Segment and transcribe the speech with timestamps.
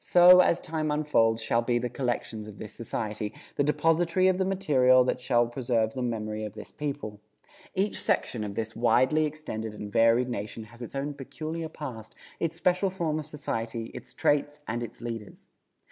[0.00, 4.44] So, as time unfolds, shall be the collections of this Society, the depository of the
[4.44, 7.20] material that shall preserve the memory of this people.
[7.72, 12.56] Each section of this widely extended and varied nation has its own peculiar past, its
[12.56, 15.46] special form of society, its traits and its leaders.